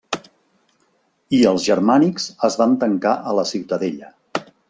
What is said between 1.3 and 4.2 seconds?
I els germànics es van tancar a la ciutadella.